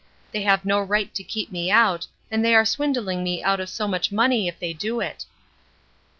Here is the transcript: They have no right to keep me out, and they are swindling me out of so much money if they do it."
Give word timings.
They 0.31 0.41
have 0.41 0.65
no 0.65 0.81
right 0.81 1.13
to 1.13 1.23
keep 1.23 1.51
me 1.51 1.69
out, 1.69 2.07
and 2.31 2.43
they 2.43 2.55
are 2.55 2.65
swindling 2.65 3.23
me 3.23 3.43
out 3.43 3.59
of 3.59 3.69
so 3.69 3.87
much 3.87 4.11
money 4.11 4.47
if 4.47 4.57
they 4.57 4.73
do 4.73 4.99
it." 4.99 5.25